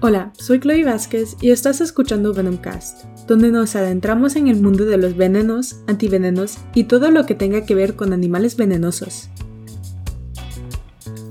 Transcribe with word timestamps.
Hola, 0.00 0.32
soy 0.38 0.60
Chloe 0.60 0.84
Vázquez 0.84 1.36
y 1.40 1.50
estás 1.50 1.80
escuchando 1.80 2.32
Venomcast, 2.32 3.02
donde 3.26 3.50
nos 3.50 3.74
adentramos 3.74 4.36
en 4.36 4.46
el 4.46 4.62
mundo 4.62 4.84
de 4.84 4.96
los 4.96 5.16
venenos, 5.16 5.80
antivenenos 5.88 6.58
y 6.72 6.84
todo 6.84 7.10
lo 7.10 7.26
que 7.26 7.34
tenga 7.34 7.66
que 7.66 7.74
ver 7.74 7.96
con 7.96 8.12
animales 8.12 8.56
venenosos. 8.56 9.28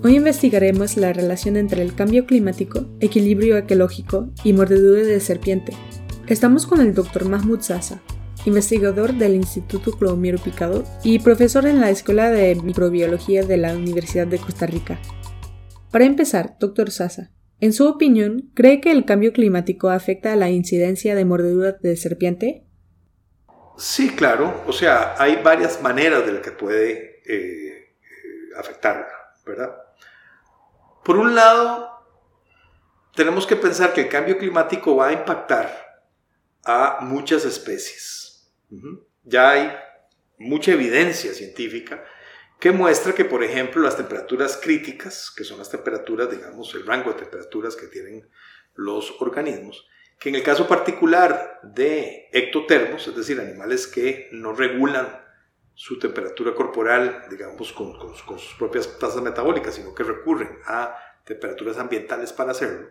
Hoy 0.03 0.17
investigaremos 0.17 0.97
la 0.97 1.13
relación 1.13 1.55
entre 1.55 1.81
el 1.81 1.95
cambio 1.95 2.25
climático, 2.25 2.85
equilibrio 2.99 3.57
ecológico 3.57 4.27
y 4.43 4.51
mordedura 4.51 5.01
de 5.01 5.21
serpiente. 5.21 5.71
Estamos 6.27 6.67
con 6.67 6.81
el 6.81 6.93
Dr. 6.93 7.29
Mahmoud 7.29 7.61
Sasa, 7.61 8.01
investigador 8.43 9.13
del 9.13 9.35
Instituto 9.35 9.93
Clomiro 9.93 10.39
Picado 10.39 10.83
y 11.05 11.19
profesor 11.19 11.67
en 11.67 11.79
la 11.79 11.89
Escuela 11.89 12.29
de 12.31 12.53
Microbiología 12.55 13.45
de 13.45 13.55
la 13.55 13.73
Universidad 13.73 14.27
de 14.27 14.39
Costa 14.39 14.65
Rica. 14.65 14.99
Para 15.89 16.03
empezar, 16.03 16.57
Dr. 16.59 16.91
Sasa, 16.91 17.31
en 17.59 17.73
su 17.73 17.87
opinión, 17.87 18.51
¿cree 18.53 18.81
que 18.81 18.91
el 18.91 19.05
cambio 19.05 19.33
climático 19.33 19.89
afecta 19.89 20.33
a 20.33 20.35
la 20.35 20.49
incidencia 20.49 21.15
de 21.15 21.25
mordedura 21.25 21.71
de 21.73 21.95
serpiente? 21.97 22.65
Sí, 23.77 24.09
claro. 24.09 24.63
O 24.67 24.73
sea, 24.73 25.15
hay 25.17 25.37
varias 25.37 25.81
maneras 25.81 26.25
de 26.25 26.33
las 26.33 26.41
que 26.41 26.51
puede 26.51 27.21
eh, 27.25 27.95
afectarla, 28.57 29.07
¿verdad? 29.45 29.75
Por 31.03 31.17
un 31.17 31.35
lado, 31.35 31.89
tenemos 33.15 33.47
que 33.47 33.55
pensar 33.55 33.93
que 33.93 34.01
el 34.01 34.09
cambio 34.09 34.37
climático 34.37 34.95
va 34.95 35.07
a 35.07 35.13
impactar 35.13 36.03
a 36.63 36.99
muchas 37.01 37.45
especies. 37.45 38.53
Ya 39.23 39.49
hay 39.51 39.71
mucha 40.37 40.73
evidencia 40.73 41.33
científica 41.33 42.03
que 42.59 42.71
muestra 42.71 43.13
que, 43.13 43.25
por 43.25 43.43
ejemplo, 43.43 43.81
las 43.81 43.97
temperaturas 43.97 44.59
críticas, 44.61 45.31
que 45.35 45.43
son 45.43 45.59
las 45.59 45.69
temperaturas, 45.69 46.29
digamos, 46.31 46.73
el 46.73 46.85
rango 46.85 47.13
de 47.13 47.19
temperaturas 47.19 47.75
que 47.75 47.87
tienen 47.87 48.27
los 48.75 49.15
organismos, 49.19 49.87
que 50.19 50.29
en 50.29 50.35
el 50.35 50.43
caso 50.43 50.67
particular 50.67 51.59
de 51.61 52.29
ectotermos, 52.31 53.07
es 53.07 53.15
decir, 53.15 53.39
animales 53.39 53.85
que 53.85 54.29
no 54.31 54.53
regulan 54.53 55.23
su 55.75 55.99
temperatura 55.99 56.55
corporal, 56.55 57.25
digamos, 57.29 57.71
con, 57.71 57.93
sus 58.39 58.55
propias 58.57 58.97
tasas 58.97 59.21
metabólicas, 59.21 59.75
sino 59.75 59.93
que 59.93 60.03
recurren 60.03 60.57
a 60.65 60.97
temperaturas 61.23 61.77
ambientales 61.77 62.33
para 62.33 62.51
hacerlo, 62.51 62.87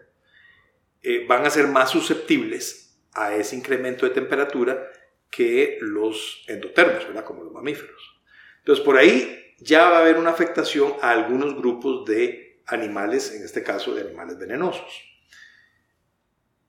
eh, 1.03 1.27
van 1.27 1.45
a 1.45 1.51
ser 1.51 1.67
más 1.67 1.91
susceptibles 1.91 3.01
a 3.13 3.35
ese 3.35 3.57
incremento 3.57 4.07
de 4.07 4.13
temperatura 4.15 4.89
que 5.29 5.79
los 5.81 6.45
endotermos, 6.47 7.07
¿verdad? 7.09 7.25
como 7.25 7.43
los 7.43 7.53
mamíferos. 7.53 8.21
Entonces, 8.59 8.85
por 8.85 8.97
ahí 8.97 9.46
ya 9.59 9.89
va 9.89 9.99
a 9.99 10.01
haber 10.01 10.19
una 10.19 10.31
afectación 10.31 10.95
a 11.01 11.11
algunos 11.11 11.57
grupos 11.57 12.05
de 12.05 12.61
animales, 12.67 13.33
en 13.33 13.45
este 13.45 13.63
caso 13.63 13.95
de 13.95 14.03
animales 14.03 14.39
venenosos. 14.39 15.03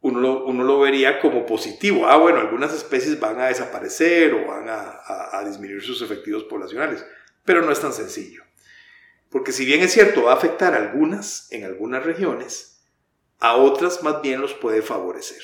Uno 0.01 0.19
lo, 0.19 0.45
uno 0.45 0.63
lo 0.63 0.79
vería 0.79 1.19
como 1.19 1.45
positivo. 1.45 2.07
Ah, 2.07 2.17
bueno, 2.17 2.39
algunas 2.39 2.73
especies 2.73 3.19
van 3.19 3.39
a 3.39 3.47
desaparecer 3.47 4.33
o 4.33 4.47
van 4.47 4.69
a, 4.69 5.01
a 5.31 5.43
disminuir 5.43 5.81
sus 5.81 6.01
efectivos 6.01 6.43
poblacionales, 6.43 7.05
pero 7.43 7.61
no 7.61 7.71
es 7.71 7.81
tan 7.81 7.93
sencillo. 7.93 8.43
Porque 9.29 9.51
si 9.51 9.65
bien 9.65 9.81
es 9.81 9.91
cierto, 9.91 10.23
va 10.23 10.33
a 10.33 10.35
afectar 10.35 10.73
a 10.73 10.77
algunas 10.77 11.51
en 11.51 11.65
algunas 11.65 12.05
regiones, 12.05 12.85
a 13.39 13.55
otras 13.55 14.03
más 14.03 14.21
bien 14.21 14.39
los 14.39 14.53
puede 14.53 14.81
favorecer. 14.81 15.41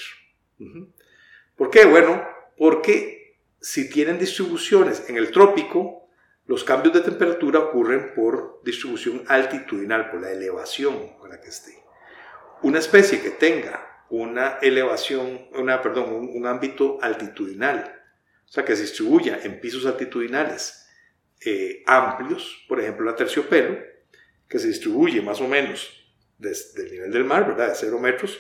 ¿Por 1.56 1.70
qué? 1.70 1.86
Bueno, 1.86 2.24
porque 2.58 3.38
si 3.60 3.90
tienen 3.90 4.20
distribuciones 4.20 5.10
en 5.10 5.18
el 5.18 5.32
trópico, 5.32 6.03
los 6.46 6.64
cambios 6.64 6.94
de 6.94 7.02
temperatura 7.02 7.60
ocurren 7.60 8.14
por 8.14 8.62
distribución 8.64 9.24
altitudinal, 9.28 10.10
por 10.10 10.22
la 10.22 10.32
elevación 10.32 11.18
con 11.18 11.30
la 11.30 11.40
que 11.40 11.50
esté. 11.50 11.84
Una 12.62 12.80
especie 12.80 13.22
que 13.22 13.32
tenga 13.32 14.06
una 14.10 14.60
elevación, 14.62 15.48
una, 15.54 15.82
perdón, 15.82 16.30
un, 16.34 16.46
ámbito 16.46 17.00
altitudinal, 17.02 18.02
o 18.46 18.52
sea, 18.52 18.64
que 18.64 18.76
se 18.76 18.84
distribuya 18.84 19.40
en 19.42 19.60
pisos 19.60 19.86
altitudinales 19.86 20.88
eh, 21.46 21.82
amplios, 21.88 22.64
por 22.68 22.80
ejemplo, 22.80 23.06
la 23.06 23.16
terciopelo, 23.16 23.78
que 24.48 24.60
se 24.60 24.68
distribuye 24.68 25.22
más 25.22 25.42
o 25.42 25.48
menos 25.48 26.06
desde 26.38 26.84
el 26.84 26.92
nivel 26.92 27.12
del 27.12 27.24
mar, 27.24 27.48
¿verdad? 27.48 27.70
De 27.70 27.76
0 27.76 28.00
metros, 28.00 28.40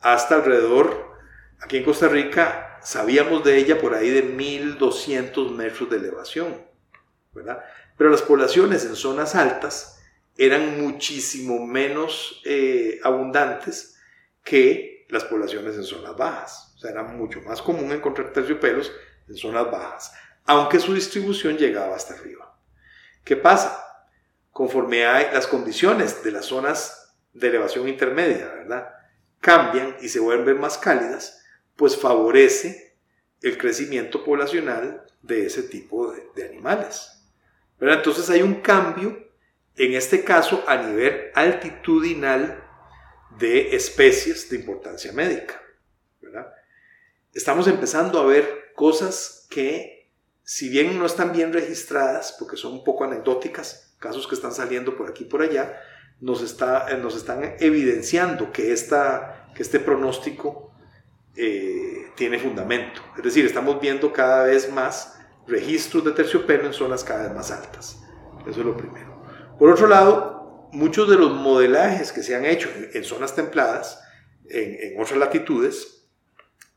hasta 0.00 0.34
alrededor, 0.34 1.12
aquí 1.60 1.76
en 1.76 1.84
Costa 1.84 2.08
Rica, 2.08 2.78
sabíamos 2.82 3.44
de 3.44 3.56
ella 3.56 3.78
por 3.78 3.94
ahí 3.94 4.10
de 4.10 4.22
1200 4.22 5.52
metros 5.52 5.88
de 5.90 5.96
elevación. 5.98 6.73
Pero 7.96 8.10
las 8.10 8.22
poblaciones 8.22 8.84
en 8.84 8.96
zonas 8.96 9.34
altas 9.34 10.00
eran 10.36 10.80
muchísimo 10.80 11.64
menos 11.64 12.40
eh, 12.44 13.00
abundantes 13.02 13.96
que 14.42 15.06
las 15.08 15.24
poblaciones 15.24 15.76
en 15.76 15.84
zonas 15.84 16.16
bajas. 16.16 16.72
O 16.74 16.78
sea, 16.78 16.90
era 16.90 17.02
mucho 17.02 17.40
más 17.42 17.62
común 17.62 17.92
encontrar 17.92 18.32
terciopelos 18.32 18.92
en 19.28 19.36
zonas 19.36 19.70
bajas, 19.70 20.12
aunque 20.44 20.80
su 20.80 20.94
distribución 20.94 21.56
llegaba 21.56 21.96
hasta 21.96 22.14
arriba. 22.14 22.58
¿Qué 23.24 23.36
pasa? 23.36 23.80
Conforme 24.50 25.04
las 25.04 25.46
condiciones 25.46 26.22
de 26.22 26.32
las 26.32 26.46
zonas 26.46 27.16
de 27.32 27.48
elevación 27.48 27.88
intermedia. 27.88 28.50
Cambian 29.40 29.96
y 30.00 30.08
se 30.08 30.20
vuelven 30.20 30.58
más 30.58 30.78
cálidas, 30.78 31.44
pues 31.76 31.96
favorece 31.96 32.96
el 33.42 33.58
crecimiento 33.58 34.24
poblacional 34.24 35.04
de 35.22 35.46
ese 35.46 35.64
tipo 35.64 36.14
de 36.34 36.46
animales. 36.46 37.23
Entonces 37.92 38.30
hay 38.30 38.42
un 38.42 38.56
cambio, 38.56 39.28
en 39.76 39.94
este 39.94 40.24
caso 40.24 40.64
a 40.66 40.76
nivel 40.76 41.30
altitudinal 41.34 42.62
de 43.38 43.74
especies 43.74 44.48
de 44.50 44.56
importancia 44.56 45.12
médica. 45.12 45.60
Estamos 47.32 47.66
empezando 47.66 48.20
a 48.20 48.26
ver 48.26 48.72
cosas 48.76 49.48
que, 49.50 50.08
si 50.44 50.68
bien 50.68 50.96
no 50.98 51.06
están 51.06 51.32
bien 51.32 51.52
registradas, 51.52 52.36
porque 52.38 52.56
son 52.56 52.74
un 52.74 52.84
poco 52.84 53.02
anecdóticas, 53.02 53.96
casos 53.98 54.28
que 54.28 54.36
están 54.36 54.52
saliendo 54.52 54.96
por 54.96 55.10
aquí 55.10 55.24
y 55.24 55.26
por 55.26 55.42
allá, 55.42 55.80
nos, 56.20 56.42
está, 56.42 56.88
eh, 56.90 56.96
nos 56.96 57.16
están 57.16 57.56
evidenciando 57.58 58.52
que, 58.52 58.72
esta, 58.72 59.50
que 59.54 59.62
este 59.62 59.80
pronóstico 59.80 60.72
eh, 61.36 62.12
tiene 62.14 62.38
fundamento. 62.38 63.02
Es 63.16 63.24
decir, 63.24 63.44
estamos 63.44 63.80
viendo 63.80 64.12
cada 64.12 64.44
vez 64.44 64.70
más 64.70 65.18
registros 65.46 66.04
de 66.04 66.12
terciopelo 66.12 66.66
en 66.66 66.72
zonas 66.72 67.04
cada 67.04 67.24
vez 67.24 67.34
más 67.34 67.50
altas. 67.50 68.00
Eso 68.46 68.60
es 68.60 68.66
lo 68.66 68.76
primero. 68.76 69.22
Por 69.58 69.70
otro 69.70 69.86
lado, 69.86 70.68
muchos 70.72 71.08
de 71.08 71.16
los 71.16 71.32
modelajes 71.32 72.12
que 72.12 72.22
se 72.22 72.34
han 72.34 72.44
hecho 72.44 72.68
en, 72.92 73.04
zonas 73.04 73.34
templadas, 73.34 74.02
en, 74.48 75.00
otras 75.00 75.18
latitudes, 75.18 76.08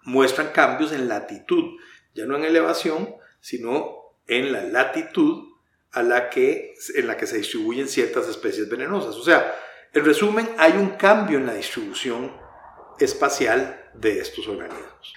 muestran 0.04 0.52
cambios 0.52 0.92
en 0.92 1.08
latitud, 1.08 1.78
ya 2.14 2.26
no 2.26 2.38
en 2.38 2.46
elevación, 2.46 3.16
sino 3.42 4.16
en 4.28 4.52
la 4.52 4.64
latitud 4.64 5.44
a 5.92 6.04
la 6.04 6.30
que, 6.30 6.76
en 6.96 7.08
la 7.08 7.18
que 7.18 7.28
se 7.28 7.38
distribuyen 7.38 7.88
ciertas 7.88 8.28
especies 8.28 8.70
venenosas. 8.70 9.16
O 9.16 9.24
sea, 9.24 9.56
en 9.94 10.06
resumen, 10.06 10.50
hay 10.58 10.74
un 10.74 10.92
cambio 10.92 11.38
en 11.38 11.46
la 11.46 11.54
distribución 11.54 12.36
espacial 13.00 13.90
de 13.94 14.20
estos 14.20 14.48
organismos. 14.48 15.14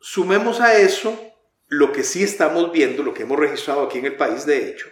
Sumemos 0.00 0.60
a 0.60 0.78
eso 0.78 1.18
lo 1.68 1.92
que 1.92 2.02
sí 2.02 2.22
estamos 2.22 2.72
viendo, 2.72 3.02
lo 3.02 3.14
que 3.14 3.22
hemos 3.22 3.38
registrado 3.38 3.82
aquí 3.82 3.98
en 3.98 4.06
el 4.06 4.16
país 4.16 4.46
de 4.46 4.68
hecho, 4.68 4.88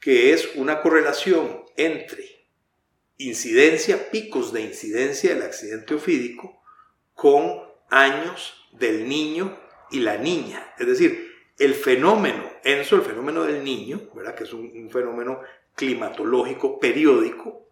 que 0.00 0.32
es 0.32 0.54
una 0.54 0.80
correlación 0.80 1.64
entre 1.76 2.48
incidencia, 3.18 4.10
picos 4.10 4.52
de 4.52 4.62
incidencia 4.62 5.34
del 5.34 5.42
accidente 5.42 5.94
ofídico 5.94 6.62
con 7.14 7.60
años 7.90 8.68
del 8.72 9.08
niño 9.08 9.58
y 9.90 10.00
la 10.00 10.16
niña. 10.16 10.74
Es 10.78 10.86
decir, 10.86 11.30
el 11.58 11.74
fenómeno, 11.74 12.50
ENSO, 12.64 12.96
el 12.96 13.02
fenómeno 13.02 13.44
del 13.44 13.62
niño, 13.62 14.10
¿verdad? 14.14 14.34
que 14.34 14.44
es 14.44 14.52
un, 14.52 14.90
fenómeno 14.90 15.40
climatológico 15.74 16.78
periódico, 16.78 17.68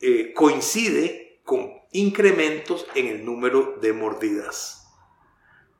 eh, 0.00 0.32
coincide 0.34 1.40
con 1.44 1.70
incrementos 1.92 2.86
en 2.94 3.06
el 3.06 3.24
número 3.24 3.78
de 3.80 3.92
mordidas. 3.92 4.88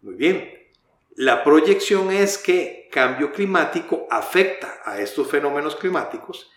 Muy 0.01 0.15
bien, 0.15 0.62
la 1.17 1.45
proyección 1.45 2.11
es 2.11 2.39
que 2.39 2.89
cambio 2.91 3.33
climático 3.33 4.07
afecta 4.11 4.81
a 4.85 5.01
estos 5.01 5.29
fenómenos 5.31 5.77
climáticos 5.77 6.51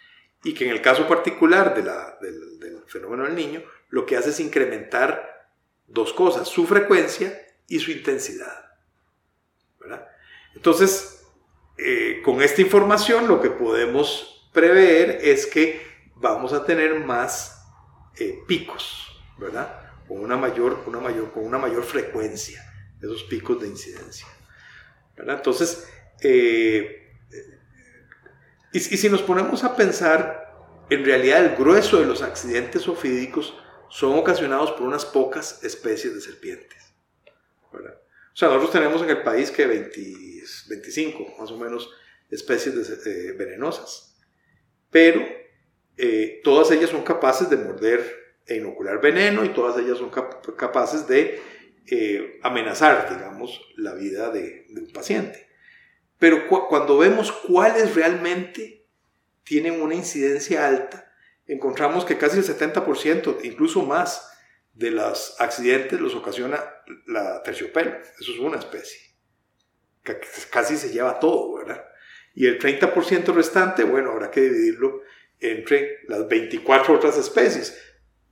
y 0.44 0.54
que 0.54 0.66
en 0.66 0.72
el 0.72 0.82
caso 0.82 1.08
particular 1.08 1.74
del, 1.74 2.84
fenómeno 2.88 3.24
del 3.24 3.36
niño, 3.36 3.64
lo 3.90 4.06
que 4.06 4.16
hace 4.16 4.30
es 4.30 4.40
incrementar 4.40 5.50
dos 5.88 6.14
cosas, 6.14 6.48
su 6.48 6.66
frecuencia 6.68 7.48
y 7.68 7.80
su 7.80 7.92
intensidad. 7.92 8.64
Entonces, 10.54 11.26
eh, 11.78 12.22
con 12.24 12.42
esta 12.42 12.62
información 12.62 13.28
lo 13.28 13.42
que 13.42 13.50
podemos 13.50 14.50
prever 14.54 15.20
es 15.22 15.46
que 15.46 15.82
vamos 16.16 16.54
a 16.54 16.66
tener 16.66 17.04
más 17.04 17.66
eh, 18.18 18.40
picos, 18.48 19.22
¿verdad? 19.38 19.82
Con 20.08 20.20
una, 20.20 20.38
mayor, 20.38 20.84
una 20.86 21.00
mayor, 21.00 21.32
con 21.32 21.46
una 21.46 21.58
mayor 21.58 21.84
frecuencia, 21.84 22.64
esos 23.02 23.24
picos 23.24 23.60
de 23.62 23.68
incidencia. 23.68 24.28
Entonces, 25.18 25.88
eh, 26.22 27.06
y, 28.74 28.80
si 28.80 29.10
nos 29.10 29.22
ponemos 29.22 29.64
a 29.64 29.76
pensar, 29.76 30.54
en 30.90 31.06
realidad 31.06 31.46
el 31.46 31.56
grueso 31.56 32.00
de 32.00 32.06
los 32.06 32.22
accidentes 32.22 32.88
ofídicos 32.88 33.58
son 33.90 34.18
ocasionados 34.18 34.72
por 34.74 34.82
unas 34.82 35.06
pocas 35.06 35.64
especies 35.64 36.14
de 36.14 36.22
serpientes. 36.22 36.84
O 37.72 38.38
sea, 38.38 38.50
nosotros 38.50 38.74
tenemos 38.74 39.02
en 39.02 39.10
el 39.10 39.24
país 39.24 39.50
que 39.50 39.66
25 39.66 41.36
más 41.40 41.52
o 41.52 41.58
menos 41.58 41.90
especies 42.30 42.76
eh, 43.06 43.34
venenosas, 43.38 44.18
pero 44.92 45.26
eh, 45.96 46.42
todas 46.44 46.70
ellas 46.72 46.90
son 46.90 47.04
capaces 47.04 47.50
de 47.50 47.56
morder 47.56 48.36
e 48.46 48.58
inocular 48.58 49.00
veneno 49.00 49.46
y 49.46 49.50
todas 49.50 49.78
ellas 49.78 49.98
son 49.98 50.10
capaces 50.10 51.08
de 51.08 51.42
eh, 51.90 52.40
amenazar, 52.44 53.10
digamos, 53.10 53.62
la 53.78 53.94
vida 53.94 54.30
de, 54.30 54.66
un 54.70 54.92
paciente. 54.92 55.48
Pero 56.18 56.48
cuando 56.48 56.98
vemos 56.98 57.32
cuáles 57.32 57.94
realmente 57.96 58.86
tienen 59.44 59.82
una 59.82 59.96
incidencia 59.96 60.66
alta, 60.66 61.12
encontramos 61.46 62.06
que 62.06 62.18
casi 62.18 62.38
el 62.38 62.46
70%, 62.46 63.44
incluso 63.44 63.84
más, 63.84 64.32
de 64.74 64.92
los 64.92 65.40
accidentes 65.40 66.00
los 66.00 66.16
ocasiona 66.16 66.62
la 67.06 67.42
terciopelo. 67.44 67.98
Eso 68.20 68.32
es 68.32 68.40
una 68.40 68.60
especie. 68.60 69.00
Que 70.04 70.20
casi 70.52 70.78
se 70.78 70.90
lleva 70.90 71.20
todo, 71.20 71.56
¿verdad? 71.56 71.86
Y 72.34 72.48
el 72.48 72.60
30% 72.60 73.34
restante, 73.34 73.84
bueno, 73.84 74.12
habrá 74.12 74.32
que 74.32 74.42
dividirlo 74.42 75.02
entre 75.40 76.00
las 76.08 76.28
24 76.28 76.96
otras 76.96 77.18
especies 77.18 77.78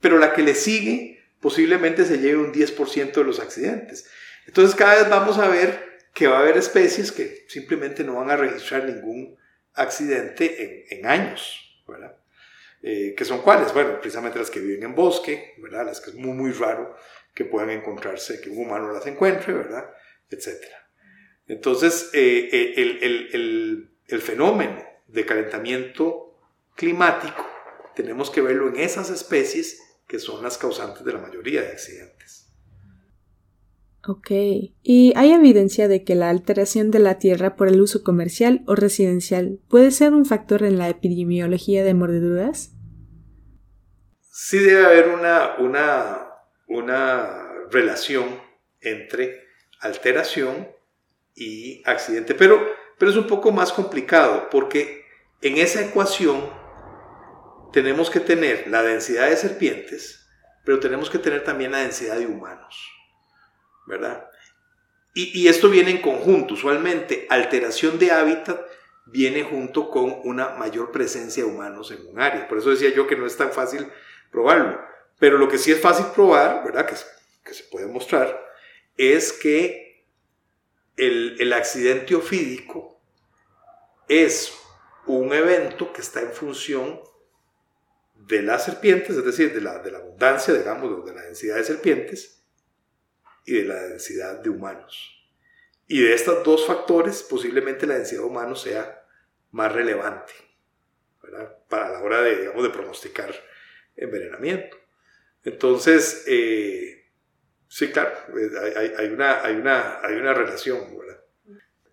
pero 0.03 0.19
la 0.19 0.33
que 0.33 0.43
le 0.43 0.53
sigue 0.53 1.22
posiblemente 1.43 2.05
se 2.05 2.19
lleve 2.19 2.37
un 2.37 2.53
10% 2.53 3.13
de 3.13 3.23
los 3.25 3.41
accidentes. 3.41 4.09
Entonces 4.47 4.75
cada 4.75 4.95
vez 4.95 5.09
vamos 5.09 5.37
a 5.37 5.49
ver 5.49 5.99
que 6.13 6.27
va 6.27 6.37
a 6.37 6.39
haber 6.39 6.55
especies 6.55 7.11
que 7.11 7.45
simplemente 7.49 8.05
no 8.05 8.15
van 8.15 8.31
a 8.31 8.37
registrar 8.37 8.85
ningún 8.85 9.37
accidente 9.73 10.85
en, 10.89 11.05
años, 11.05 11.83
¿verdad? 11.85 12.15
Eh, 12.81 13.13
¿Que 13.17 13.25
son 13.25 13.41
cuáles? 13.41 13.73
Bueno, 13.73 13.99
precisamente 13.99 14.39
las 14.39 14.49
que 14.49 14.61
viven 14.61 14.83
en 14.83 14.95
bosque, 14.95 15.55
¿verdad? 15.57 15.85
Las 15.85 15.99
que 15.99 16.11
es 16.11 16.15
muy, 16.15 16.31
muy 16.31 16.51
raro 16.53 16.95
que 17.33 17.43
puedan 17.43 17.71
encontrarse, 17.71 18.39
que 18.39 18.49
un 18.49 18.59
humano 18.59 18.93
las 18.93 19.05
encuentre, 19.05 19.51
¿verdad? 19.51 19.89
Etcétera. 20.29 20.89
Entonces, 21.47 22.09
eh, 22.13 22.49
eh, 22.53 22.73
el, 22.77 23.29
el, 23.33 23.91
el 24.07 24.21
fenómeno 24.21 24.81
de 25.07 25.25
calentamiento 25.25 26.39
climático 26.75 27.45
tenemos 27.95 28.29
que 28.29 28.41
verlo 28.41 28.69
en 28.69 28.79
esas 28.79 29.09
especies 29.09 29.81
que 30.13 30.19
son 30.19 30.43
las 30.43 30.59
causantes 30.59 31.03
de 31.03 31.11
la 31.11 31.17
mayoría 31.17 31.63
de 31.63 31.69
accidentes. 31.69 32.53
Ok. 34.07 34.29
¿Y 34.83 35.11
hay 35.15 35.31
evidencia 35.31 35.87
de 35.87 36.03
que 36.03 36.13
la 36.13 36.29
alteración 36.29 36.91
de 36.91 36.99
la 36.99 37.17
tierra 37.17 37.55
por 37.55 37.67
el 37.67 37.81
uso 37.81 38.03
comercial 38.03 38.61
o 38.67 38.75
residencial 38.75 39.59
puede 39.69 39.89
ser 39.89 40.13
un 40.13 40.25
factor 40.25 40.61
en 40.61 40.77
la 40.77 40.87
epidemiología 40.87 41.83
de 41.83 41.95
mordeduras? 41.95 42.73
Sí 44.29 44.59
debe 44.59 44.85
haber 44.85 45.07
una, 45.07 45.55
una, 45.57 46.27
una 46.67 47.47
relación 47.71 48.39
entre 48.81 49.39
alteración 49.79 50.67
y 51.33 51.81
accidente, 51.85 52.35
pero, 52.35 52.63
pero 52.99 53.09
es 53.09 53.17
un 53.17 53.25
poco 53.25 53.51
más 53.51 53.73
complicado 53.73 54.47
porque 54.51 55.05
en 55.41 55.57
esa 55.57 55.81
ecuación 55.81 56.62
tenemos 57.73 58.09
que 58.09 58.19
tener 58.19 58.67
la 58.67 58.83
densidad 58.83 59.29
de 59.29 59.35
serpientes, 59.35 60.25
pero 60.63 60.79
tenemos 60.79 61.09
que 61.09 61.17
tener 61.17 61.43
también 61.43 61.71
la 61.71 61.79
densidad 61.79 62.17
de 62.17 62.27
humanos, 62.27 62.89
¿verdad? 63.87 64.29
Y, 65.15 65.47
esto 65.47 65.69
viene 65.69 65.91
en 65.91 66.01
conjunto, 66.01 66.55
usualmente 66.55 67.27
alteración 67.29 67.99
de 67.99 68.11
hábitat 68.11 68.59
viene 69.05 69.43
junto 69.43 69.91
con 69.91 70.21
una 70.23 70.49
mayor 70.55 70.91
presencia 70.91 71.43
de 71.43 71.49
humanos 71.49 71.91
en 71.91 72.07
un 72.07 72.19
área. 72.19 72.47
Por 72.47 72.57
eso 72.57 72.71
decía 72.71 72.89
yo 72.95 73.05
que 73.05 73.15
no 73.15 73.27
es 73.27 73.37
tan 73.37 73.51
fácil 73.51 73.87
probarlo. 74.31 74.81
Pero 75.19 75.37
lo 75.37 75.47
que 75.47 75.59
sí 75.59 75.71
es 75.71 75.79
fácil 75.79 76.07
probar, 76.15 76.63
¿verdad? 76.63 76.87
Que, 76.87 76.95
que 77.45 77.53
se 77.53 77.63
puede 77.65 77.85
mostrar, 77.85 78.43
es 78.97 79.33
que 79.33 80.03
el, 80.97 81.35
el 81.39 81.53
accidente 81.53 82.15
ofídico 82.15 82.99
es 84.07 84.51
un 85.05 85.31
evento 85.31 85.93
que 85.93 86.01
está 86.01 86.21
en 86.21 86.31
función 86.31 86.99
de 88.27 88.41
las 88.41 88.65
serpientes, 88.65 89.17
es 89.17 89.25
decir, 89.25 89.53
de 89.53 89.61
la, 89.61 89.79
de 89.79 89.91
la 89.91 89.99
abundancia, 89.99 90.53
digamos, 90.53 91.05
de 91.05 91.13
la 91.13 91.21
densidad 91.23 91.55
de 91.55 91.63
serpientes 91.63 92.43
y 93.45 93.53
de 93.55 93.65
la 93.65 93.83
densidad 93.87 94.39
de 94.39 94.49
humanos. 94.49 95.09
Y 95.87 96.01
de 96.01 96.13
estos 96.13 96.43
dos 96.43 96.65
factores, 96.65 97.23
posiblemente 97.23 97.85
la 97.85 97.95
densidad 97.95 98.21
de 98.21 98.27
humanos 98.27 98.61
sea 98.61 99.05
más 99.51 99.71
relevante 99.71 100.33
para 101.67 101.89
la 101.91 102.01
hora 102.01 102.21
de, 102.21 102.37
digamos, 102.37 102.63
de 102.63 102.69
pronosticar 102.69 103.33
envenenamiento. 103.95 104.77
Entonces, 105.43 106.23
eh, 106.27 107.11
sí, 107.67 107.89
claro, 107.89 108.11
eh, 108.37 108.93
hay, 108.97 109.07
una, 109.07 109.43
hay, 109.43 109.55
una, 109.55 109.99
hay 110.01 110.15
una 110.15 110.33
relación. 110.33 111.01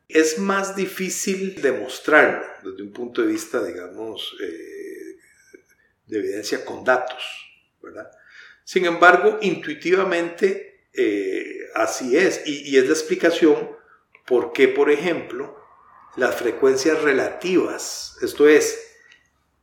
Es 0.08 0.38
más 0.38 0.74
difícil 0.74 1.62
demostrarlo 1.62 2.44
desde 2.64 2.82
un 2.82 2.92
punto 2.92 3.22
de 3.22 3.28
vista, 3.28 3.62
digamos, 3.62 4.36
eh, 4.42 4.79
de 6.10 6.18
evidencia 6.18 6.64
con 6.64 6.84
datos, 6.84 7.22
¿verdad? 7.82 8.10
Sin 8.64 8.84
embargo, 8.84 9.38
intuitivamente 9.40 10.88
eh, 10.92 11.68
así 11.74 12.16
es, 12.16 12.42
y, 12.46 12.76
es 12.76 12.84
la 12.84 12.92
explicación 12.92 13.76
por 14.26 14.52
qué, 14.52 14.68
por 14.68 14.90
ejemplo, 14.90 15.56
las 16.16 16.34
frecuencias 16.34 17.00
relativas, 17.02 18.16
esto 18.22 18.48
es, 18.48 18.96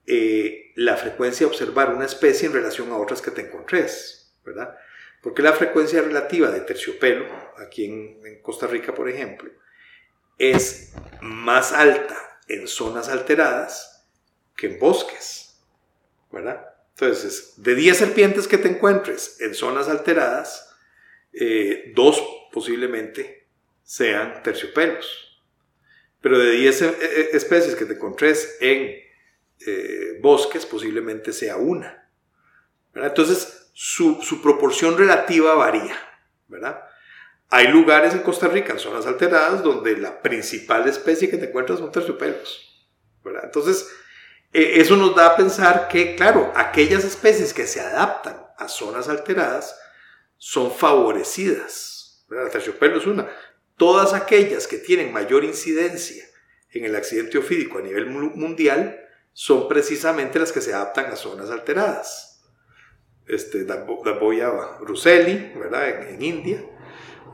eh, 0.06 0.72
la 0.76 0.96
frecuencia 0.96 1.46
de 1.46 1.52
observar 1.52 1.94
una 1.94 2.06
especie 2.06 2.48
en 2.48 2.54
relación 2.54 2.92
a 2.92 2.98
otras 2.98 3.22
que 3.22 3.32
te 3.32 3.42
encontres, 3.42 4.34
¿verdad? 4.46 4.78
Porque 5.22 5.42
la 5.42 5.54
frecuencia 5.54 6.02
relativa 6.02 6.50
de 6.50 6.62
terciopelo, 6.62 7.28
aquí 7.58 7.86
en, 7.86 8.22
en 8.26 8.42
Costa 8.42 8.68
Rica, 8.68 8.94
por 8.94 9.10
ejemplo, 9.10 9.52
es 10.38 10.94
más 11.22 11.74
alta 11.74 12.40
en 12.48 12.68
zonas 12.68 13.10
alteradas 13.10 14.06
que 14.56 14.68
en 14.68 14.80
bosques. 14.80 15.47
Entonces, 16.32 17.54
de 17.58 17.76
10 17.76 17.98
serpientes 17.98 18.48
que 18.48 18.58
te 18.58 18.70
encuentres 18.70 19.40
en 19.42 19.54
zonas 19.54 19.88
alteradas, 19.88 20.76
eh, 21.34 21.92
dos 21.96 22.24
posiblemente 22.52 23.48
sean 23.84 24.42
terciopelos. 24.44 25.44
Pero 26.22 26.40
de 26.40 26.52
10 26.52 26.82
eh, 26.82 26.96
eh, 27.00 27.30
especies 27.34 27.76
que 27.76 27.86
te 27.86 27.94
encontres 27.94 28.58
en 28.62 29.06
bosques, 30.22 30.66
posiblemente 30.66 31.34
sea 31.34 31.58
una. 31.58 32.10
Entonces, 32.94 33.70
su, 33.74 34.42
proporción 34.42 34.98
relativa 34.98 35.56
varía. 35.56 35.96
Hay 37.50 37.68
lugares 37.70 38.14
en 38.14 38.22
Costa 38.22 38.48
Rica, 38.48 38.74
en 38.74 38.80
zonas 38.80 39.06
alteradas, 39.06 39.64
donde 39.64 39.98
la 39.98 40.22
principal 40.22 40.88
especie 40.88 41.30
que 41.30 41.38
te 41.38 41.46
encuentras 41.46 41.80
son 41.80 41.92
terciopelos. 41.92 42.88
Entonces, 43.44 43.88
eso 44.54 44.96
nos 44.96 45.16
da 45.16 45.28
a 45.28 45.36
pensar 45.36 45.88
que, 45.88 46.16
claro, 46.16 46.52
aquellas 46.56 47.04
especies 47.04 47.54
que 47.54 47.68
se 47.68 47.82
adaptan 47.82 48.42
a 48.58 48.68
zonas 48.68 49.10
alteradas 49.10 49.78
son 50.38 50.72
favorecidas. 50.72 52.26
El 52.30 52.50
terciopelo 52.50 52.98
es 52.98 53.06
una. 53.06 53.28
Todas 53.76 54.14
aquellas 54.14 54.68
que 54.68 54.78
tienen 54.78 55.14
mayor 55.14 55.44
incidencia 55.44 56.24
en 56.72 56.86
el 56.86 56.96
accidente 56.96 57.38
ofídico 57.38 57.78
a 57.78 57.82
nivel 57.82 58.08
mundial 58.08 59.00
son 59.34 59.68
precisamente 59.68 60.40
las 60.40 60.52
que 60.52 60.62
se 60.62 60.74
adaptan 60.74 61.12
a 61.12 61.16
zonas 61.16 61.50
alteradas. 61.52 62.42
Este, 63.28 63.66
Daboya 63.66 64.78
russelli, 64.80 65.54
¿verdad? 65.56 66.10
En, 66.10 66.22
India, 66.22 66.64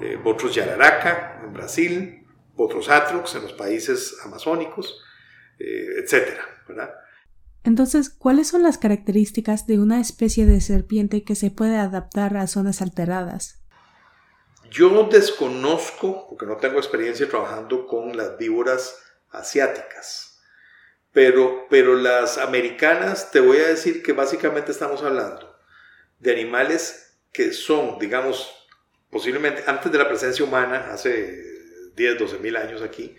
eh, 0.01 0.19
yararaca 0.51 1.41
en 1.43 1.53
Brasil, 1.53 2.19
Botros 2.55 2.87
atrox 2.89 3.33
en 3.35 3.43
los 3.43 3.53
países 3.53 4.17
amazónicos, 4.23 5.01
eh, 5.01 5.03
etcétera, 5.63 6.45
¿verdad? 6.67 6.93
Entonces, 7.63 8.09
¿cuáles 8.09 8.49
son 8.49 8.63
las 8.63 8.77
características 8.77 9.65
de 9.67 9.79
una 9.79 10.01
especie 10.01 10.45
de 10.45 10.59
serpiente 10.59 11.23
que 11.23 11.35
se 11.35 11.49
puede 11.49 11.77
adaptar 11.77 12.35
a 12.35 12.47
zonas 12.47 12.81
alteradas? 12.81 13.63
Yo 14.69 15.07
desconozco, 15.07 16.27
porque 16.27 16.45
no 16.45 16.57
tengo 16.57 16.77
experiencia 16.77 17.29
trabajando 17.29 17.87
con 17.87 18.17
las 18.17 18.37
víboras 18.37 18.97
asiáticas, 19.29 20.41
pero, 21.11 21.67
pero 21.69 21.95
las 21.95 22.37
americanas 22.37 23.31
te 23.31 23.39
voy 23.39 23.57
a 23.57 23.67
decir 23.67 24.03
que 24.03 24.13
básicamente 24.13 24.71
estamos 24.71 25.01
hablando 25.03 25.55
de 26.19 26.31
animales 26.31 27.19
que 27.31 27.53
son, 27.53 27.99
digamos, 27.99 28.51
posiblemente 29.09 29.63
antes 29.67 29.91
de 29.91 29.97
la 29.97 30.07
presencia 30.07 30.43
humana, 30.43 30.91
hace 30.91 31.43
10, 31.95 32.19
12 32.19 32.39
mil 32.39 32.55
años 32.57 32.81
aquí, 32.81 33.15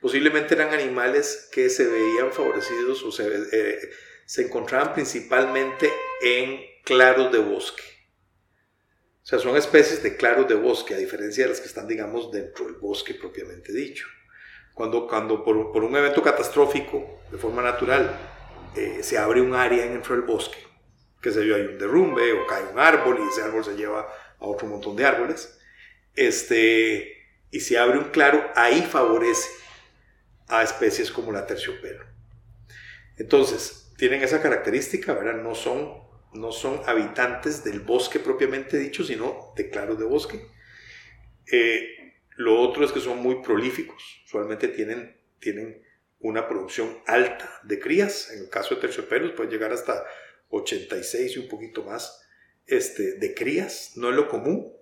Posiblemente 0.00 0.54
eran 0.54 0.72
animales 0.72 1.48
que 1.52 1.68
se 1.70 1.86
veían 1.86 2.32
favorecidos 2.32 3.02
o 3.02 3.10
se, 3.10 3.26
eh, 3.52 3.90
se 4.24 4.42
encontraban 4.42 4.94
principalmente 4.94 5.90
en 6.22 6.60
claros 6.84 7.32
de 7.32 7.38
bosque. 7.38 7.82
O 9.22 9.26
sea, 9.28 9.38
son 9.38 9.56
especies 9.56 10.02
de 10.02 10.16
claros 10.16 10.48
de 10.48 10.54
bosque, 10.54 10.94
a 10.94 10.98
diferencia 10.98 11.44
de 11.44 11.50
las 11.50 11.60
que 11.60 11.66
están, 11.66 11.86
digamos, 11.86 12.30
dentro 12.30 12.64
del 12.64 12.76
bosque 12.76 13.14
propiamente 13.14 13.72
dicho. 13.72 14.06
Cuando, 14.72 15.06
cuando 15.06 15.44
por, 15.44 15.56
un 15.56 15.96
evento 15.96 16.22
catastrófico, 16.22 17.20
de 17.30 17.36
forma 17.36 17.60
natural, 17.60 18.16
eh, 18.76 19.00
se 19.02 19.18
abre 19.18 19.40
un 19.40 19.54
área 19.54 19.84
dentro 19.84 20.14
del 20.14 20.24
bosque, 20.24 20.58
que 21.20 21.30
se 21.30 21.46
yo, 21.46 21.56
hay 21.56 21.62
un 21.62 21.78
derrumbe 21.78 22.32
o 22.32 22.46
cae 22.46 22.64
un 22.72 22.78
árbol 22.78 23.18
y 23.20 23.28
ese 23.28 23.42
árbol 23.42 23.64
se 23.64 23.76
lleva 23.76 24.08
a 24.38 24.46
otro 24.46 24.66
montón 24.66 24.94
de 24.94 25.04
árboles. 25.04 25.58
Este, 26.14 27.12
y 27.50 27.60
si 27.60 27.76
abre 27.76 27.98
un 27.98 28.10
claro, 28.10 28.50
ahí 28.54 28.82
favorece 28.82 29.48
a 30.48 30.62
especies 30.62 31.10
como 31.10 31.32
la 31.32 31.46
terciopelo. 31.46 32.04
Entonces, 33.16 33.92
tienen 33.96 34.22
esa 34.22 34.40
característica, 34.40 35.12
¿verdad? 35.12 35.42
No 35.42 35.54
son, 35.54 36.02
no 36.34 36.52
son 36.52 36.80
habitantes 36.86 37.64
del 37.64 37.80
bosque 37.80 38.20
propiamente 38.20 38.78
dicho, 38.78 39.04
sino 39.04 39.52
de 39.56 39.68
claros 39.70 39.98
de 39.98 40.04
bosque. 40.04 40.46
Eh, 41.50 42.14
lo 42.36 42.60
otro 42.60 42.84
es 42.84 42.92
que 42.92 43.00
son 43.00 43.18
muy 43.18 43.42
prolíficos, 43.42 44.22
usualmente 44.24 44.68
tienen, 44.68 45.20
tienen 45.40 45.82
una 46.20 46.48
producción 46.48 46.98
alta 47.06 47.60
de 47.64 47.80
crías, 47.80 48.30
en 48.30 48.44
el 48.44 48.48
caso 48.48 48.76
de 48.76 48.80
terciopelos 48.80 49.32
puede 49.32 49.50
llegar 49.50 49.72
hasta 49.72 50.04
86 50.50 51.36
y 51.36 51.38
un 51.40 51.48
poquito 51.48 51.82
más 51.82 52.24
este, 52.66 53.14
de 53.14 53.34
crías, 53.34 53.92
no 53.96 54.10
es 54.10 54.14
lo 54.14 54.28
común, 54.28 54.72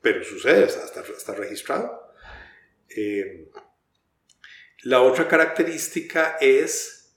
pero 0.00 0.24
sucede, 0.24 0.64
está, 0.64 1.02
está 1.02 1.34
registrado. 1.34 2.12
Eh, 2.88 3.48
la 4.82 5.00
otra 5.00 5.28
característica 5.28 6.36
es 6.40 7.14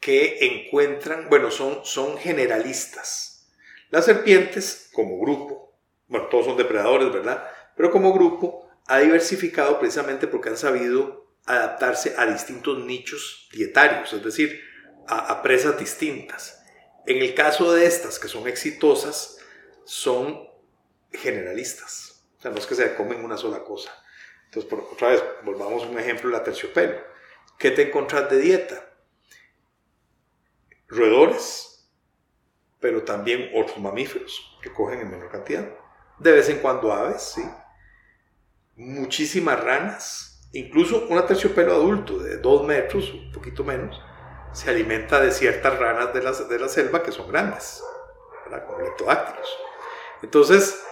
que 0.00 0.38
encuentran, 0.46 1.28
bueno, 1.28 1.50
son, 1.50 1.84
son 1.84 2.16
generalistas. 2.18 3.48
Las 3.90 4.04
serpientes, 4.04 4.90
como 4.92 5.18
grupo, 5.18 5.78
bueno, 6.06 6.28
todos 6.28 6.46
son 6.46 6.56
depredadores, 6.56 7.12
¿verdad? 7.12 7.44
Pero 7.76 7.90
como 7.90 8.12
grupo 8.12 8.68
ha 8.86 8.98
diversificado 9.00 9.78
precisamente 9.78 10.26
porque 10.26 10.48
han 10.48 10.56
sabido 10.56 11.28
adaptarse 11.44 12.14
a 12.16 12.26
distintos 12.26 12.78
nichos 12.78 13.48
dietarios, 13.52 14.12
es 14.12 14.22
decir, 14.22 14.60
a, 15.06 15.42
presas 15.42 15.78
distintas. 15.78 16.62
En 17.06 17.22
el 17.22 17.34
caso 17.34 17.72
de 17.72 17.86
estas, 17.86 18.18
que 18.18 18.28
son 18.28 18.46
exitosas, 18.46 19.38
son 19.84 20.46
generalistas. 21.12 22.26
O 22.38 22.42
sea, 22.42 22.50
no 22.50 22.58
es 22.58 22.66
que 22.66 22.74
se 22.74 22.94
comen 22.94 23.24
una 23.24 23.38
sola 23.38 23.64
cosa. 23.64 23.90
Entonces, 24.48 24.70
por, 24.70 24.80
otra 24.80 25.10
vez, 25.10 25.22
volvamos 25.44 25.82
a 25.84 25.86
un 25.88 25.98
ejemplo, 25.98 26.30
la 26.30 26.42
terciopelo. 26.42 26.98
¿Qué 27.58 27.70
te 27.70 27.82
encontrás 27.82 28.30
de 28.30 28.38
dieta? 28.38 28.82
Roedores, 30.88 31.92
pero 32.80 33.02
también 33.02 33.50
otros 33.54 33.78
mamíferos 33.78 34.58
que 34.62 34.72
cogen 34.72 35.00
en 35.00 35.10
menor 35.10 35.30
cantidad. 35.30 35.68
De 36.18 36.32
vez 36.32 36.48
en 36.48 36.60
cuando 36.60 36.90
aves, 36.90 37.34
sí. 37.34 37.44
Muchísimas 38.76 39.62
ranas, 39.62 40.48
incluso 40.52 41.06
una 41.08 41.26
terciopelo 41.26 41.74
adulto 41.74 42.18
de 42.18 42.38
dos 42.38 42.64
metros, 42.64 43.12
un 43.12 43.30
poquito 43.32 43.64
menos, 43.64 44.00
se 44.52 44.70
alimenta 44.70 45.20
de 45.20 45.30
ciertas 45.30 45.78
ranas 45.78 46.14
de 46.14 46.22
la, 46.22 46.32
de 46.32 46.58
la 46.58 46.68
selva 46.68 47.02
que 47.02 47.12
son 47.12 47.28
grandes, 47.28 47.82
como 48.66 48.78
leptodáctilos. 48.78 49.58
Entonces, 50.22 50.82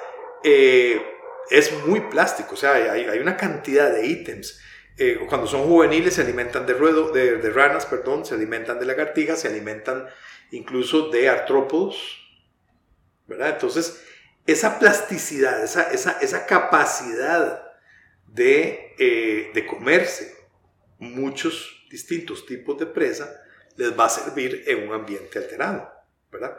eh, 0.45 1.16
es 1.51 1.73
muy 1.87 2.01
plástico, 2.01 2.55
o 2.55 2.57
sea, 2.57 2.75
hay, 2.75 3.05
hay 3.05 3.19
una 3.19 3.37
cantidad 3.37 3.93
de 3.93 4.07
ítems. 4.07 4.61
Eh, 4.99 5.19
cuando 5.29 5.47
son 5.47 5.65
juveniles 5.65 6.15
se 6.15 6.23
alimentan 6.23 6.65
de, 6.67 6.73
ruedo, 6.73 7.13
de, 7.13 7.37
de, 7.37 7.51
ranas, 7.51 7.85
perdón, 7.85 8.25
se 8.25 8.35
alimentan 8.35 8.79
de 8.79 8.87
lagartijas, 8.87 9.41
se 9.41 9.49
alimentan 9.49 10.07
incluso 10.51 11.11
de 11.11 11.29
artrópodos, 11.29 12.23
¿verdad? 13.27 13.51
Entonces, 13.51 14.03
esa 14.47 14.79
plasticidad, 14.79 15.63
esa, 15.63 15.91
esa, 15.91 16.13
esa 16.21 16.47
capacidad 16.47 17.63
de, 18.27 18.95
eh, 18.99 19.51
de 19.53 19.67
comerse 19.67 20.35
muchos 20.99 21.87
distintos 21.91 22.47
tipos 22.47 22.79
de 22.79 22.87
presa, 22.87 23.43
les 23.77 23.99
va 23.99 24.07
a 24.07 24.11
servir 24.11 24.65
en 24.67 24.89
un 24.89 24.95
ambiente 24.95 25.39
alterado, 25.39 25.93
¿verdad? 26.33 26.57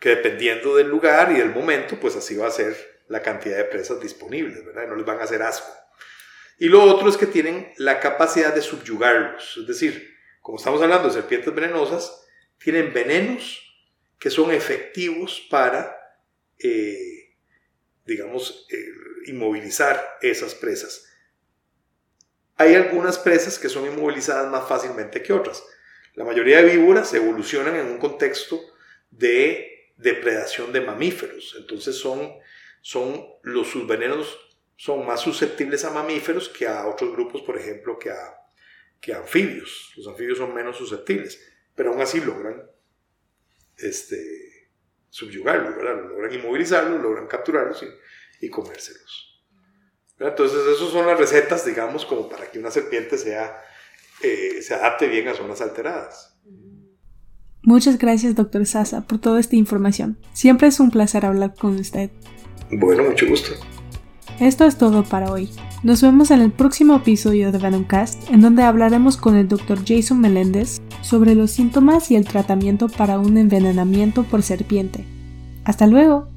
Que 0.00 0.10
dependiendo 0.10 0.74
del 0.74 0.88
lugar 0.88 1.30
y 1.32 1.36
del 1.36 1.50
momento, 1.50 1.98
pues 2.00 2.16
así 2.16 2.36
va 2.36 2.48
a 2.48 2.50
ser 2.50 2.97
la 3.08 3.22
cantidad 3.22 3.56
de 3.56 3.64
presas 3.64 4.00
disponibles, 4.00 4.64
¿verdad? 4.64 4.86
No 4.88 4.96
les 4.96 5.06
van 5.06 5.20
a 5.20 5.24
hacer 5.24 5.42
asco. 5.42 5.72
Y 6.58 6.68
lo 6.68 6.82
otro 6.82 7.08
es 7.08 7.16
que 7.16 7.26
tienen 7.26 7.72
la 7.76 8.00
capacidad 8.00 8.54
de 8.54 8.62
subyugarlos, 8.62 9.58
es 9.58 9.66
decir, 9.66 10.16
como 10.40 10.58
estamos 10.58 10.80
hablando 10.82 11.08
de 11.08 11.14
serpientes 11.14 11.54
venenosas, 11.54 12.24
tienen 12.58 12.92
venenos 12.92 13.64
que 14.18 14.30
son 14.30 14.50
efectivos 14.50 15.46
para, 15.50 15.96
eh, 16.58 17.36
digamos, 18.04 18.66
eh, 18.70 18.86
inmovilizar 19.26 20.18
esas 20.20 20.54
presas. 20.54 21.06
Hay 22.56 22.74
algunas 22.74 23.18
presas 23.18 23.58
que 23.58 23.68
son 23.68 23.86
inmovilizadas 23.86 24.50
más 24.50 24.68
fácilmente 24.68 25.22
que 25.22 25.32
otras. 25.32 25.62
La 26.14 26.24
mayoría 26.24 26.62
de 26.62 26.76
víboras 26.76 27.14
evolucionan 27.14 27.76
en 27.76 27.86
un 27.86 27.98
contexto 27.98 28.60
de 29.10 29.92
depredación 29.96 30.72
de 30.72 30.80
mamíferos, 30.80 31.54
entonces 31.58 31.96
son, 31.96 32.32
son 32.88 33.22
los 33.42 33.68
sus 33.68 33.86
venenos 33.86 34.38
son 34.76 35.04
más 35.04 35.20
susceptibles 35.20 35.84
a 35.84 35.90
mamíferos 35.90 36.48
que 36.48 36.66
a 36.66 36.86
otros 36.86 37.12
grupos, 37.12 37.42
por 37.42 37.58
ejemplo, 37.58 37.98
que 37.98 38.08
a, 38.08 38.34
que 38.98 39.12
anfibios. 39.12 39.92
Los 39.94 40.06
anfibios 40.06 40.38
son 40.38 40.54
menos 40.54 40.78
susceptibles, 40.78 41.38
pero 41.74 41.90
aún 41.90 42.00
así 42.00 42.18
logran 42.18 42.62
este, 43.76 44.70
subyugarlos, 45.10 45.76
logran 45.76 46.32
inmovilizarlos, 46.32 47.02
logran 47.02 47.26
capturarlos 47.26 47.82
y, 47.82 48.46
y 48.46 48.48
comérselos. 48.48 49.44
Entonces, 50.18 50.58
esas 50.66 50.88
son 50.88 51.06
las 51.06 51.18
recetas, 51.18 51.66
digamos, 51.66 52.06
como 52.06 52.26
para 52.26 52.50
que 52.50 52.58
una 52.58 52.70
serpiente 52.70 53.18
sea 53.18 53.62
eh, 54.22 54.62
se 54.62 54.72
adapte 54.72 55.08
bien 55.08 55.28
a 55.28 55.34
zonas 55.34 55.60
alteradas. 55.60 56.40
Muchas 57.62 57.98
gracias, 57.98 58.34
doctor 58.34 58.64
Sasa, 58.64 59.02
por 59.02 59.20
toda 59.20 59.40
esta 59.40 59.56
información. 59.56 60.16
Siempre 60.32 60.68
es 60.68 60.80
un 60.80 60.90
placer 60.90 61.26
hablar 61.26 61.54
con 61.54 61.76
usted. 61.76 62.10
Bueno, 62.70 63.04
mucho 63.04 63.26
gusto. 63.26 63.50
Esto 64.40 64.64
es 64.64 64.76
todo 64.76 65.02
para 65.02 65.32
hoy. 65.32 65.50
Nos 65.82 66.02
vemos 66.02 66.30
en 66.30 66.40
el 66.40 66.52
próximo 66.52 66.96
episodio 66.96 67.50
de 67.50 67.58
Venomcast, 67.58 68.30
en 68.30 68.40
donde 68.40 68.62
hablaremos 68.62 69.16
con 69.16 69.36
el 69.36 69.48
Dr. 69.48 69.80
Jason 69.86 70.20
Meléndez 70.20 70.80
sobre 71.00 71.34
los 71.34 71.50
síntomas 71.50 72.10
y 72.10 72.16
el 72.16 72.26
tratamiento 72.26 72.88
para 72.88 73.18
un 73.18 73.36
envenenamiento 73.38 74.24
por 74.24 74.42
serpiente. 74.42 75.04
Hasta 75.64 75.86
luego. 75.86 76.28